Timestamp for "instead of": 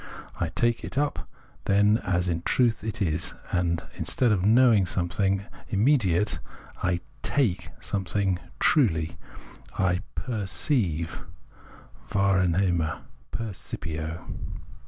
3.93-4.43